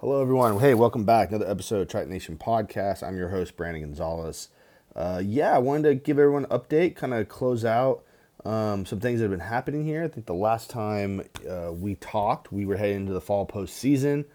Hello, 0.00 0.22
everyone. 0.22 0.60
Hey, 0.60 0.74
welcome 0.74 1.02
back. 1.04 1.30
Another 1.30 1.50
episode 1.50 1.80
of 1.80 1.88
Triton 1.88 2.12
Nation 2.12 2.36
Podcast. 2.36 3.02
I'm 3.02 3.16
your 3.16 3.30
host, 3.30 3.56
Brandon 3.56 3.82
Gonzalez. 3.82 4.48
Uh, 4.94 5.20
yeah, 5.24 5.52
I 5.52 5.58
wanted 5.58 5.88
to 5.88 5.94
give 5.96 6.20
everyone 6.20 6.44
an 6.44 6.56
update, 6.56 6.94
kind 6.94 7.12
of 7.12 7.28
close 7.28 7.64
out 7.64 8.04
um, 8.44 8.86
some 8.86 9.00
things 9.00 9.18
that 9.18 9.24
have 9.24 9.32
been 9.32 9.40
happening 9.40 9.84
here. 9.84 10.04
I 10.04 10.06
think 10.06 10.26
the 10.26 10.34
last 10.34 10.70
time 10.70 11.24
uh, 11.50 11.72
we 11.72 11.96
talked, 11.96 12.52
we 12.52 12.64
were 12.64 12.76
heading 12.76 12.98
into 12.98 13.12
the 13.12 13.20
fall 13.20 13.44
postseason. 13.44 14.26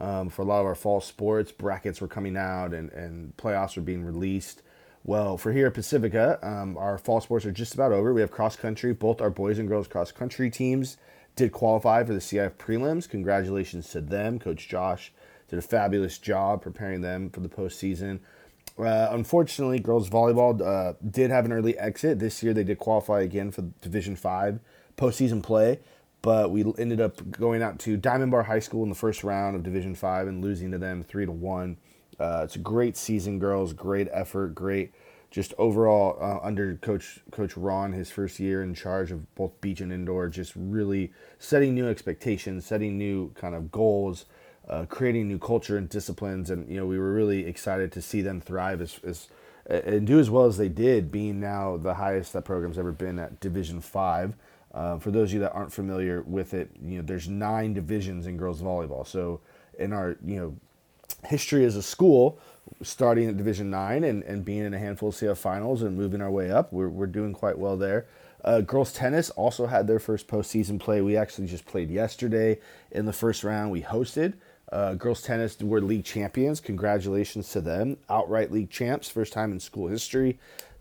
Um, 0.00 0.28
for 0.28 0.42
a 0.42 0.44
lot 0.44 0.58
of 0.58 0.66
our 0.66 0.74
fall 0.74 1.00
sports, 1.00 1.52
brackets 1.52 2.00
were 2.00 2.08
coming 2.08 2.36
out 2.36 2.74
and, 2.74 2.90
and 2.90 3.36
playoffs 3.36 3.76
were 3.76 3.82
being 3.82 4.04
released. 4.04 4.62
Well, 5.04 5.38
for 5.38 5.52
here 5.52 5.68
at 5.68 5.74
Pacifica, 5.74 6.40
um, 6.42 6.76
our 6.76 6.98
fall 6.98 7.20
sports 7.20 7.46
are 7.46 7.52
just 7.52 7.74
about 7.74 7.92
over. 7.92 8.12
We 8.12 8.22
have 8.22 8.32
cross 8.32 8.56
country. 8.56 8.92
Both 8.92 9.20
our 9.20 9.30
boys 9.30 9.60
and 9.60 9.68
girls 9.68 9.86
cross 9.86 10.10
country 10.10 10.50
teams 10.50 10.96
did 11.36 11.52
qualify 11.52 12.04
for 12.04 12.12
the 12.12 12.20
CIF 12.20 12.52
prelims. 12.54 13.08
Congratulations 13.08 13.88
to 13.90 14.00
them. 14.00 14.38
Coach 14.38 14.68
Josh 14.68 15.12
did 15.48 15.58
a 15.58 15.62
fabulous 15.62 16.18
job 16.18 16.62
preparing 16.62 17.00
them 17.00 17.30
for 17.30 17.40
the 17.40 17.48
postseason. 17.48 18.20
Uh, 18.78 19.08
unfortunately, 19.10 19.78
girls 19.78 20.08
volleyball 20.08 20.60
uh, 20.62 20.94
did 21.10 21.30
have 21.30 21.44
an 21.44 21.52
early 21.52 21.76
exit 21.78 22.18
this 22.18 22.42
year. 22.42 22.54
They 22.54 22.64
did 22.64 22.78
qualify 22.78 23.20
again 23.20 23.50
for 23.50 23.62
Division 23.82 24.16
Five 24.16 24.60
postseason 24.96 25.42
play, 25.42 25.80
but 26.22 26.50
we 26.50 26.64
ended 26.78 27.00
up 27.00 27.30
going 27.30 27.62
out 27.62 27.78
to 27.80 27.96
Diamond 27.96 28.30
Bar 28.30 28.44
High 28.44 28.60
School 28.60 28.82
in 28.82 28.88
the 28.88 28.94
first 28.94 29.24
round 29.24 29.56
of 29.56 29.62
Division 29.62 29.94
Five 29.94 30.26
and 30.26 30.42
losing 30.42 30.70
to 30.70 30.78
them 30.78 31.02
three 31.02 31.26
to 31.26 31.32
one. 31.32 31.76
Uh, 32.18 32.42
it's 32.44 32.56
a 32.56 32.60
great 32.60 32.96
season, 32.96 33.38
girls. 33.38 33.72
Great 33.72 34.08
effort. 34.12 34.54
Great, 34.54 34.92
just 35.32 35.52
overall 35.58 36.16
uh, 36.20 36.46
under 36.46 36.76
Coach 36.76 37.18
Coach 37.32 37.56
Ron, 37.56 37.92
his 37.92 38.12
first 38.12 38.38
year 38.38 38.62
in 38.62 38.74
charge 38.74 39.10
of 39.10 39.34
both 39.34 39.60
beach 39.60 39.80
and 39.80 39.92
indoor. 39.92 40.28
Just 40.28 40.52
really 40.54 41.12
setting 41.40 41.74
new 41.74 41.88
expectations, 41.88 42.64
setting 42.64 42.96
new 42.96 43.32
kind 43.32 43.56
of 43.56 43.72
goals 43.72 44.26
uh, 44.68 44.86
creating 44.86 45.28
new 45.28 45.38
culture 45.38 45.76
and 45.76 45.88
disciplines. 45.88 46.50
And 46.50 46.68
you 46.68 46.76
know, 46.76 46.86
we 46.86 46.98
were 46.98 47.12
really 47.12 47.46
excited 47.46 47.92
to 47.92 48.02
see 48.02 48.22
them 48.22 48.40
thrive 48.40 48.80
as, 48.80 49.00
as 49.04 49.28
and 49.66 50.06
do 50.06 50.18
as 50.18 50.28
well 50.28 50.44
as 50.46 50.56
they 50.56 50.68
did, 50.68 51.12
being 51.12 51.38
now 51.38 51.76
the 51.76 51.94
highest 51.94 52.32
that 52.32 52.44
program's 52.44 52.78
ever 52.78 52.92
been 52.92 53.18
at 53.18 53.38
Division 53.40 53.80
Five. 53.80 54.36
Uh, 54.74 54.98
for 54.98 55.10
those 55.10 55.28
of 55.28 55.34
you 55.34 55.40
that 55.40 55.52
aren't 55.52 55.72
familiar 55.72 56.22
with 56.22 56.54
it, 56.54 56.70
you 56.82 56.96
know, 56.96 57.02
there's 57.02 57.28
nine 57.28 57.74
divisions 57.74 58.26
in 58.26 58.36
girls 58.36 58.62
volleyball. 58.62 59.06
So 59.06 59.40
in 59.78 59.92
our 59.92 60.16
you 60.24 60.36
know 60.36 60.56
history 61.26 61.64
as 61.64 61.76
a 61.76 61.82
school, 61.82 62.38
starting 62.82 63.28
at 63.28 63.36
Division 63.36 63.70
Nine 63.70 64.04
and, 64.04 64.22
and 64.24 64.44
being 64.44 64.64
in 64.64 64.74
a 64.74 64.78
handful 64.78 65.10
of 65.10 65.14
CIF 65.14 65.36
finals 65.36 65.82
and 65.82 65.96
moving 65.96 66.20
our 66.20 66.30
way 66.30 66.50
up, 66.50 66.72
we're, 66.72 66.88
we're 66.88 67.06
doing 67.06 67.32
quite 67.32 67.58
well 67.58 67.76
there. 67.76 68.06
Uh, 68.44 68.60
girls 68.60 68.92
tennis 68.92 69.30
also 69.30 69.66
had 69.66 69.86
their 69.86 70.00
first 70.00 70.26
postseason 70.26 70.80
play. 70.80 71.00
We 71.00 71.16
actually 71.16 71.46
just 71.46 71.64
played 71.64 71.90
yesterday 71.90 72.58
in 72.90 73.06
the 73.06 73.12
first 73.12 73.44
round. 73.44 73.70
We 73.70 73.82
hosted. 73.82 74.34
Uh, 74.70 74.94
girls 74.94 75.22
tennis 75.22 75.60
were 75.60 75.80
league 75.80 76.04
champions. 76.04 76.58
Congratulations 76.58 77.50
to 77.50 77.60
them. 77.60 77.98
Outright 78.08 78.50
league 78.50 78.70
champs, 78.70 79.08
first 79.08 79.32
time 79.32 79.52
in 79.52 79.60
school 79.60 79.86
history. 79.86 80.38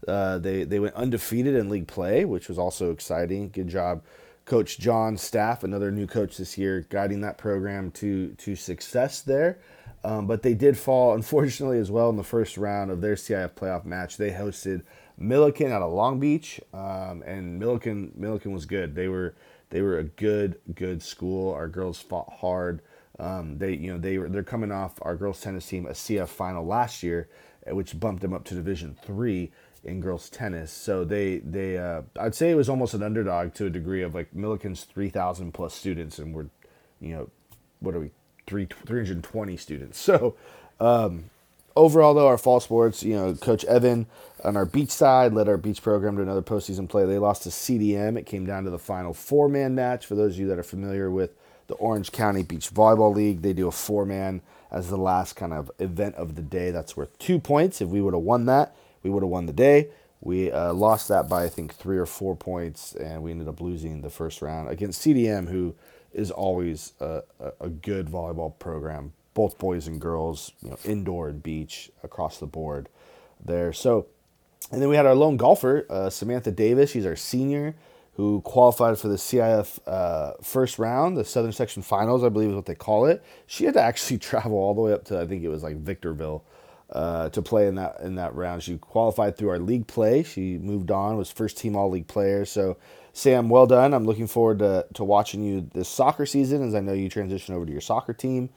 Uh, 0.08 0.40
they, 0.40 0.64
they 0.64 0.80
went 0.80 0.96
undefeated 0.96 1.56
in 1.56 1.70
league 1.70 1.88
play, 1.88 2.26
which 2.26 2.48
was 2.48 2.58
also 2.58 2.92
exciting. 2.92 3.50
Good 3.50 3.68
job, 3.68 4.02
Coach 4.46 4.80
John 4.80 5.18
Staff, 5.18 5.64
another 5.64 5.92
new 5.92 6.08
coach 6.08 6.38
this 6.38 6.58
year, 6.58 6.88
guiding 6.90 7.22
that 7.22 7.38
program 7.38 7.92
to, 7.92 8.30
to 8.34 8.56
success 8.56 9.22
there. 9.22 9.60
Um, 10.04 10.28
but 10.28 10.42
they 10.42 10.54
did 10.54 10.78
fall, 10.78 11.14
unfortunately, 11.16 11.80
as 11.80 11.92
well 11.92 12.10
in 12.10 12.18
the 12.18 12.24
first 12.24 12.58
round 12.58 12.92
of 12.92 13.02
their 13.02 13.16
CIF 13.16 13.52
playoff 13.52 13.86
match. 13.86 14.18
They 14.18 14.32
hosted 14.32 14.84
Millikan 15.20 15.72
out 15.72 15.82
of 15.82 15.92
Long 15.92 16.20
Beach, 16.20 16.60
um, 16.74 17.22
and 17.26 17.62
Millikan 17.62 18.18
Millikan 18.18 18.54
was 18.54 18.66
good. 18.66 18.96
They 18.96 19.08
were 19.08 19.36
they 19.70 19.82
were 19.82 19.98
a 19.98 20.04
good 20.04 20.60
good 20.74 21.02
school. 21.02 21.54
Our 21.54 21.68
girls 21.68 22.00
fought 22.00 22.32
hard. 22.40 22.82
Um, 23.20 23.58
they, 23.60 23.74
you 23.74 23.94
know, 23.94 24.00
they 24.00 24.18
they're 24.18 24.44
coming 24.44 24.72
off 24.72 24.96
our 25.02 25.16
girls 25.16 25.42
tennis 25.42 25.68
team 25.68 25.86
a 25.86 25.92
CIF 25.92 26.28
final 26.28 26.66
last 26.66 27.04
year, 27.04 27.30
uh, 27.70 27.76
which 27.76 28.00
bumped 28.00 28.22
them 28.22 28.34
up 28.34 28.44
to 28.46 28.56
Division 28.56 28.98
three 29.04 29.52
in 29.84 30.00
girls 30.00 30.30
tennis. 30.30 30.72
So 30.72 31.04
they 31.04 31.38
they 31.40 31.78
uh, 31.78 32.02
I'd 32.20 32.36
say 32.36 32.50
it 32.50 32.56
was 32.56 32.70
almost 32.70 32.94
an 32.94 33.04
underdog 33.04 33.54
to 33.56 33.68
a 33.68 33.70
degree 33.70 34.02
of 34.02 34.16
like 34.16 34.34
Millikan's 34.34 34.84
three 34.84 35.10
thousand 35.10 35.54
plus 35.54 35.74
students, 35.74 36.18
and 36.18 36.34
we're, 36.34 36.48
you 37.00 37.14
know, 37.16 37.30
what 37.80 37.94
are 37.94 38.00
we 38.00 38.12
three 38.52 38.68
three 38.86 39.06
hundred 39.06 39.24
twenty 39.24 39.58
students. 39.58 40.00
So. 40.00 40.36
Um, 40.80 41.26
overall, 41.76 42.16
though, 42.16 42.26
our 42.26 42.40
fall 42.40 42.60
sports, 42.60 43.04
you 43.04 43.14
know, 43.14 43.36
Coach 43.36 43.64
Evan 43.66 44.08
on 44.44 44.58
our 44.58 44.66
beach 44.66 44.90
side 44.90 45.32
led 45.32 45.48
our 45.48 45.58
beach 45.58 45.84
program 45.84 46.16
to 46.16 46.24
another 46.24 46.42
postseason 46.42 46.90
play. 46.90 47.06
They 47.06 47.20
lost 47.20 47.44
to 47.44 47.50
CDM. 47.50 48.18
It 48.18 48.26
came 48.26 48.48
down 48.48 48.64
to 48.64 48.72
the 48.72 48.80
final 48.80 49.14
four 49.14 49.48
man 49.48 49.76
match. 49.76 50.08
For 50.08 50.16
those 50.16 50.34
of 50.34 50.40
you 50.40 50.48
that 50.48 50.58
are 50.58 50.64
familiar 50.64 51.12
with 51.12 51.36
the 51.72 51.78
Orange 51.78 52.12
County 52.12 52.44
Beach 52.44 52.70
Volleyball 52.70 53.16
League. 53.16 53.42
They 53.42 53.54
do 53.54 53.68
a 53.68 53.72
four 53.72 54.06
man 54.06 54.42
as 54.70 54.90
the 54.90 54.98
last 54.98 55.38
kind 55.38 55.54
of 55.54 55.72
event 55.80 56.16
of 56.16 56.36
the 56.36 56.42
day. 56.42 56.70
That's 56.70 56.98
worth 56.98 57.18
two 57.18 57.40
points. 57.40 57.82
If 57.82 57.88
we 57.88 58.02
would 58.02 58.14
have 58.14 58.24
won 58.24 58.46
that, 58.48 58.76
we 59.04 59.10
would 59.10 59.24
have 59.24 59.30
won 59.30 59.46
the 59.46 59.54
day. 59.54 59.88
We 60.20 60.52
uh, 60.52 60.74
lost 60.74 61.08
that 61.08 61.30
by 61.30 61.46
I 61.46 61.50
think 61.50 61.74
three 61.74 61.98
or 61.98 62.06
four 62.06 62.36
points, 62.36 62.94
and 62.94 63.24
we 63.24 63.32
ended 63.32 63.48
up 63.48 63.62
losing 63.62 64.02
the 64.02 64.10
first 64.10 64.42
round 64.42 64.70
against 64.70 65.02
CDM, 65.02 65.48
who 65.48 65.74
is 66.14 66.32
always 66.32 66.94
a, 67.00 67.24
a 67.60 67.70
good 67.70 68.08
volleyball 68.08 68.58
program, 68.60 69.14
both 69.34 69.58
boys 69.58 69.88
and 69.88 70.00
girls, 70.00 70.52
you 70.62 70.70
know, 70.70 70.78
indoor 70.84 71.30
and 71.30 71.42
beach 71.42 71.90
across 72.04 72.38
the 72.38 72.46
board 72.46 72.90
there. 73.44 73.74
So, 73.74 74.08
and 74.72 74.82
then 74.82 74.90
we 74.90 74.96
had 74.96 75.06
our 75.06 75.16
lone 75.16 75.38
golfer, 75.38 75.86
uh, 75.90 76.10
Samantha 76.10 76.52
Davis. 76.52 76.92
She's 76.92 77.06
our 77.06 77.16
senior 77.16 77.76
who 78.16 78.42
qualified 78.42 78.98
for 78.98 79.08
the 79.08 79.16
CIF 79.16 79.80
uh, 79.88 80.34
first 80.44 80.78
round, 80.78 81.16
the 81.16 81.24
Southern 81.24 81.54
Section 81.54 81.82
Finals, 81.82 82.24
I 82.24 82.30
believe 82.30 82.50
is 82.50 82.56
what 82.56 82.66
they 82.66 82.76
call 82.76 83.06
it. 83.06 83.24
She 83.48 83.66
had 83.66 83.74
to 83.76 83.82
actually 83.82 84.18
travel 84.20 84.58
all 84.58 84.74
the 84.74 84.82
way 84.82 84.94
up 84.94 85.06
to 85.06 85.20
I 85.20 85.26
think 85.26 85.44
it 85.44 85.50
was 85.50 85.64
like 85.64 85.78
Victorville 85.78 86.44
uh, 86.92 87.30
to 87.30 87.42
play 87.42 87.68
in 87.68 87.76
that 87.76 88.00
in 88.02 88.16
that 88.16 88.36
round. 88.36 88.64
She 88.64 88.78
qualified 88.78 89.38
through 89.38 89.50
our 89.50 89.60
league 89.60 89.88
play. 89.88 90.24
She 90.24 90.58
moved 90.58 90.92
on, 90.92 91.18
was 91.18 91.32
first 91.32 91.58
team 91.58 91.76
All 91.76 91.90
League 91.90 92.08
player. 92.08 92.46
So 92.46 92.78
Sam, 93.14 93.50
well 93.50 93.68
done. 93.68 93.94
I'm 93.94 94.06
looking 94.06 94.28
forward 94.28 94.60
to 94.60 94.86
to 94.94 95.04
watching 95.04 95.44
you 95.44 95.70
this 95.74 95.90
soccer 95.90 96.26
season, 96.26 96.68
as 96.68 96.76
I 96.76 96.80
know 96.80 96.94
you 96.94 97.10
transition 97.10 97.56
over 97.56 97.66
to 97.66 97.72
your 97.72 97.82
soccer 97.82 98.14
team. 98.14 98.50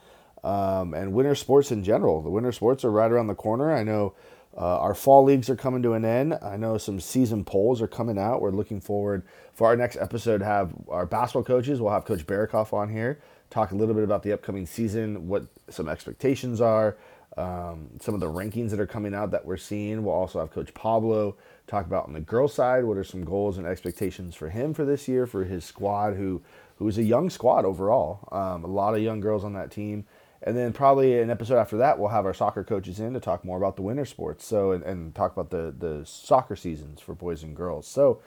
Um, 0.43 0.93
and 0.93 1.15
winter 1.15 1.35
sports 1.35 1.71
in 1.73 1.83
general. 1.83 2.21
The 2.21 2.29
winter 2.29 2.53
sports 2.53 2.85
are 2.85 2.91
right 2.91 3.11
around 3.11 3.29
the 3.29 3.35
corner. 3.35 3.75
I 3.75 3.83
know 3.83 4.15
uh, 4.57 4.79
our 4.79 4.95
fall 4.95 5.25
leagues 5.25 5.49
are 5.49 5.57
coming 5.57 5.83
to 5.83 5.95
an 5.95 6.05
end. 6.05 6.39
I 6.43 6.57
know 6.57 6.77
some 6.77 7.01
season 7.01 7.45
polls 7.45 7.83
are 7.83 7.89
coming 7.89 8.19
out. 8.19 8.41
We're 8.41 8.51
looking 8.51 8.81
forward 8.81 9.25
for 9.53 9.67
our 9.67 9.77
next 9.77 9.97
episode 9.97 10.43
have 10.43 10.73
our 10.89 11.07
basketball 11.07 11.45
coaches. 11.45 11.81
We'll 11.81 11.93
have 11.93 12.05
Coach 12.05 12.27
Barikoff 12.27 12.73
on 12.73 12.89
here, 12.89 13.21
talk 13.51 13.73
a 13.73 13.75
little 13.75 13.95
bit 13.95 14.05
about 14.05 14.23
the 14.23 14.33
upcoming 14.33 14.67
season, 14.67 15.29
what 15.29 15.47
some 15.71 15.89
expectations 15.89 16.61
are, 16.61 16.97
um, 17.37 17.91
some 18.01 18.15
of 18.15 18.21
the 18.21 18.31
rankings 18.31 18.71
that 18.71 18.81
are 18.81 18.87
coming 18.87 19.15
out 19.15 19.31
that 19.33 19.45
we're 19.45 19.57
seeing. 19.57 20.05
We'll 20.05 20.15
also 20.15 20.41
have 20.41 20.51
Coach 20.51 20.73
Pablo 20.75 21.37
talk 21.67 21.87
about 21.87 22.07
on 22.07 22.13
the 22.13 22.21
girls' 22.21 22.55
side 22.55 22.85
what 22.85 22.97
are 22.97 23.05
some 23.05 23.25
goals 23.25 23.59
and 23.59 23.67
expectations 23.67 24.35
for 24.35 24.51
him 24.51 24.75
for 24.75 24.85
this 24.85 25.09
year 25.09 25.27
for 25.27 25.45
his 25.45 25.65
squad, 25.65 26.15
who 26.15 26.43
who 26.77 26.89
is 26.89 26.99
a 26.99 27.03
young 27.03 27.31
squad 27.31 27.65
overall. 27.65 28.29
Um, 28.33 28.65
a 28.65 28.69
lot 28.69 28.95
of 28.95 29.03
young 29.03 29.21
girls 29.21 29.45
on 29.45 29.53
that 29.55 29.71
team. 29.71 30.07
And 30.43 30.57
then 30.57 30.73
probably 30.75 31.19
an 31.21 31.31
episode 31.31 31.57
after 31.57 31.79
that, 31.79 31.99
we'll 31.99 32.11
have 32.11 32.27
our 32.27 32.35
soccer 32.35 32.65
coaches 32.65 33.01
in 33.01 33.15
to 33.15 33.21
talk 33.21 33.45
more 33.47 33.57
about 33.57 33.77
the 33.77 33.83
winter 33.83 34.05
sports. 34.05 34.47
So 34.47 34.73
and, 34.73 34.85
and 34.85 35.15
talk 35.15 35.33
about 35.33 35.51
the 35.51 35.75
the 35.77 36.05
soccer 36.05 36.57
seasons 36.57 37.01
for 37.01 37.15
boys 37.15 37.43
and 37.43 37.57
girls. 37.57 37.87
So 37.87 38.21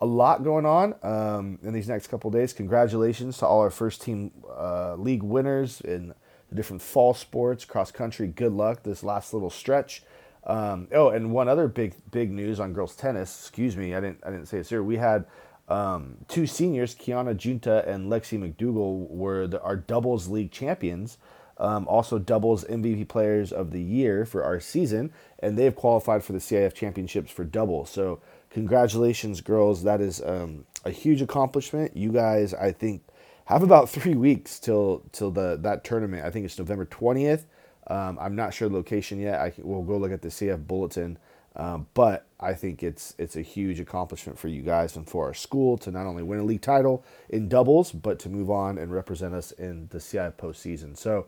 a 0.00 0.06
lot 0.06 0.44
going 0.44 0.66
on 0.66 0.94
um, 1.02 1.58
in 1.62 1.72
these 1.72 1.88
next 1.88 2.08
couple 2.08 2.30
days. 2.30 2.52
Congratulations 2.52 3.38
to 3.38 3.46
all 3.46 3.60
our 3.60 3.70
first 3.70 4.02
team 4.02 4.32
uh, 4.56 4.94
league 4.96 5.22
winners 5.22 5.80
in 5.80 6.14
the 6.54 6.56
different 6.56 6.82
fall 6.82 7.14
sports, 7.14 7.64
cross 7.64 7.90
country. 7.90 8.28
Good 8.28 8.52
luck 8.52 8.84
this 8.84 9.02
last 9.02 9.34
little 9.34 9.50
stretch. 9.50 10.02
Um, 10.46 10.88
oh, 10.92 11.08
and 11.08 11.32
one 11.32 11.48
other 11.48 11.68
big 11.68 11.94
big 12.10 12.30
news 12.30 12.60
on 12.60 12.72
girls 12.72 12.94
tennis. 12.94 13.40
Excuse 13.40 13.76
me, 13.76 13.94
I 13.94 14.00
didn't 14.00 14.20
I 14.24 14.30
didn't 14.30 14.46
say 14.46 14.58
it 14.58 14.68
here. 14.68 14.82
We 14.82 14.96
had 14.96 15.24
um, 15.68 16.18
two 16.28 16.46
seniors, 16.46 16.94
Kiana 16.94 17.36
Junta 17.36 17.88
and 17.88 18.10
Lexi 18.10 18.38
McDougal, 18.38 19.08
were 19.10 19.46
the, 19.46 19.60
our 19.62 19.76
doubles 19.76 20.28
league 20.28 20.50
champions 20.50 21.18
um, 21.58 21.86
also 21.88 22.18
doubles 22.18 22.64
MVP 22.64 23.08
players 23.08 23.52
of 23.52 23.70
the 23.70 23.80
year 23.80 24.24
for 24.24 24.42
our 24.42 24.60
season, 24.60 25.12
and 25.38 25.56
they 25.56 25.64
have 25.64 25.76
qualified 25.76 26.24
for 26.24 26.32
the 26.32 26.38
CIF 26.38 26.74
championships 26.74 27.30
for 27.30 27.44
double. 27.44 27.84
So 27.86 28.20
congratulations, 28.50 29.40
girls! 29.40 29.84
That 29.84 30.00
is 30.00 30.20
um, 30.22 30.66
a 30.84 30.90
huge 30.90 31.22
accomplishment. 31.22 31.96
You 31.96 32.12
guys, 32.12 32.54
I 32.54 32.72
think, 32.72 33.02
have 33.46 33.62
about 33.62 33.88
three 33.90 34.14
weeks 34.14 34.58
till 34.58 35.02
till 35.12 35.30
the 35.30 35.58
that 35.62 35.84
tournament. 35.84 36.24
I 36.24 36.30
think 36.30 36.44
it's 36.44 36.58
November 36.58 36.84
twentieth. 36.84 37.46
Um, 37.86 38.18
I'm 38.20 38.34
not 38.34 38.54
sure 38.54 38.68
the 38.68 38.74
location 38.74 39.20
yet. 39.20 39.40
I 39.40 39.52
we'll 39.58 39.82
go 39.82 39.96
look 39.98 40.12
at 40.12 40.22
the 40.22 40.28
CIF 40.28 40.66
bulletin. 40.66 41.18
Um, 41.56 41.86
but 41.94 42.26
I 42.40 42.54
think 42.54 42.82
it's 42.82 43.14
it's 43.16 43.36
a 43.36 43.42
huge 43.42 43.78
accomplishment 43.78 44.38
for 44.38 44.48
you 44.48 44.62
guys 44.62 44.96
and 44.96 45.08
for 45.08 45.26
our 45.26 45.34
school 45.34 45.78
to 45.78 45.90
not 45.90 46.06
only 46.06 46.22
win 46.22 46.40
a 46.40 46.44
league 46.44 46.62
title 46.62 47.04
in 47.28 47.48
doubles, 47.48 47.92
but 47.92 48.18
to 48.20 48.28
move 48.28 48.50
on 48.50 48.76
and 48.76 48.92
represent 48.92 49.34
us 49.34 49.52
in 49.52 49.88
the 49.90 50.00
CI 50.00 50.30
postseason. 50.36 50.96
So 50.96 51.26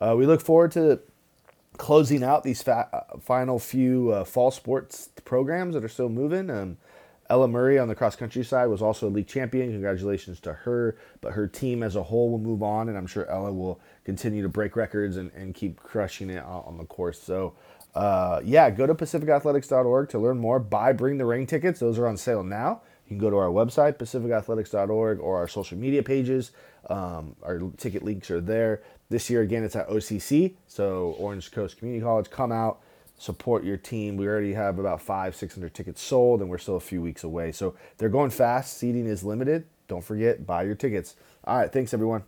uh, 0.00 0.14
we 0.18 0.26
look 0.26 0.40
forward 0.40 0.72
to 0.72 1.00
closing 1.76 2.24
out 2.24 2.42
these 2.42 2.60
fa- 2.60 2.88
uh, 2.92 3.18
final 3.18 3.58
few 3.60 4.10
uh, 4.10 4.24
fall 4.24 4.50
sports 4.50 5.10
programs 5.24 5.74
that 5.74 5.84
are 5.84 5.88
still 5.88 6.08
moving. 6.08 6.50
Um, 6.50 6.76
Ella 7.30 7.46
Murray 7.46 7.78
on 7.78 7.88
the 7.88 7.94
cross 7.94 8.16
country 8.16 8.42
side 8.42 8.66
was 8.66 8.80
also 8.80 9.08
a 9.08 9.10
league 9.10 9.26
champion. 9.26 9.70
Congratulations 9.70 10.40
to 10.40 10.52
her. 10.52 10.96
But 11.20 11.32
her 11.32 11.46
team 11.46 11.82
as 11.82 11.94
a 11.94 12.02
whole 12.02 12.30
will 12.30 12.38
move 12.38 12.62
on, 12.62 12.88
and 12.88 12.96
I'm 12.96 13.06
sure 13.06 13.28
Ella 13.30 13.52
will 13.52 13.80
continue 14.04 14.42
to 14.42 14.48
break 14.48 14.76
records 14.76 15.16
and, 15.16 15.30
and 15.32 15.54
keep 15.54 15.82
crushing 15.82 16.30
it 16.30 16.42
on 16.42 16.78
the 16.78 16.84
course. 16.84 17.20
So, 17.20 17.54
uh, 17.94 18.40
yeah, 18.44 18.70
go 18.70 18.86
to 18.86 18.94
pacificathletics.org 18.94 20.08
to 20.10 20.18
learn 20.18 20.38
more. 20.38 20.58
Buy 20.58 20.92
Bring 20.92 21.18
the 21.18 21.26
Ring 21.26 21.46
tickets, 21.46 21.80
those 21.80 21.98
are 21.98 22.06
on 22.06 22.16
sale 22.16 22.42
now. 22.42 22.82
You 23.04 23.16
can 23.16 23.18
go 23.18 23.30
to 23.30 23.36
our 23.36 23.48
website, 23.48 23.94
pacificathletics.org, 23.94 25.20
or 25.20 25.38
our 25.38 25.48
social 25.48 25.78
media 25.78 26.02
pages. 26.02 26.52
Um, 26.90 27.36
our 27.42 27.58
ticket 27.78 28.04
links 28.04 28.30
are 28.30 28.40
there. 28.40 28.82
This 29.08 29.30
year, 29.30 29.40
again, 29.40 29.64
it's 29.64 29.76
at 29.76 29.88
OCC, 29.88 30.54
so 30.66 31.16
Orange 31.18 31.50
Coast 31.50 31.78
Community 31.78 32.04
College. 32.04 32.28
Come 32.28 32.52
out, 32.52 32.80
support 33.18 33.64
your 33.64 33.76
team. 33.76 34.16
We 34.16 34.26
already 34.26 34.54
have 34.54 34.78
about 34.78 35.02
five, 35.02 35.36
600 35.36 35.74
tickets 35.74 36.00
sold, 36.00 36.40
and 36.40 36.48
we're 36.48 36.58
still 36.58 36.76
a 36.76 36.80
few 36.80 37.02
weeks 37.02 37.24
away. 37.24 37.52
So 37.52 37.74
they're 37.98 38.08
going 38.08 38.30
fast. 38.30 38.78
Seating 38.78 39.06
is 39.06 39.24
limited. 39.24 39.66
Don't 39.88 40.04
forget, 40.04 40.46
buy 40.46 40.62
your 40.62 40.74
tickets. 40.74 41.16
All 41.44 41.58
right, 41.58 41.72
thanks, 41.72 41.92
everyone. 41.92 42.22